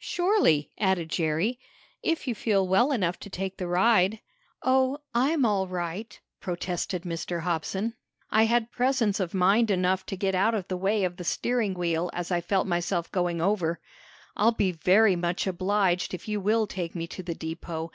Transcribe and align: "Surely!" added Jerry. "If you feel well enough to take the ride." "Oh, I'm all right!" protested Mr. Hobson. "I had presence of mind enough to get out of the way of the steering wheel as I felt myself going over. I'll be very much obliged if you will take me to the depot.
"Surely!" 0.00 0.70
added 0.76 1.08
Jerry. 1.08 1.58
"If 2.02 2.28
you 2.28 2.34
feel 2.34 2.68
well 2.68 2.92
enough 2.92 3.18
to 3.20 3.30
take 3.30 3.56
the 3.56 3.66
ride." 3.66 4.20
"Oh, 4.62 4.98
I'm 5.14 5.46
all 5.46 5.66
right!" 5.66 6.20
protested 6.42 7.04
Mr. 7.04 7.40
Hobson. 7.40 7.94
"I 8.30 8.42
had 8.42 8.70
presence 8.70 9.18
of 9.18 9.32
mind 9.32 9.70
enough 9.70 10.04
to 10.04 10.14
get 10.16 10.34
out 10.34 10.54
of 10.54 10.68
the 10.68 10.76
way 10.76 11.04
of 11.04 11.16
the 11.16 11.24
steering 11.24 11.72
wheel 11.72 12.10
as 12.12 12.30
I 12.30 12.42
felt 12.42 12.66
myself 12.66 13.10
going 13.12 13.40
over. 13.40 13.80
I'll 14.36 14.52
be 14.52 14.72
very 14.72 15.16
much 15.16 15.46
obliged 15.46 16.12
if 16.12 16.28
you 16.28 16.38
will 16.38 16.66
take 16.66 16.94
me 16.94 17.06
to 17.06 17.22
the 17.22 17.34
depot. 17.34 17.90